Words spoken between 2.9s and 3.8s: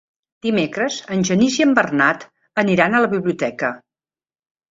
a la biblioteca.